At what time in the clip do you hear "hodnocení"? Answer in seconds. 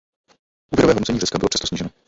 0.93-1.19